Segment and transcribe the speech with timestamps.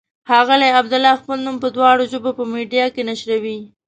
[0.27, 3.57] ښاغلی عبدالله خپل نوم په دواړو ژبو په میډیا کې نشروي.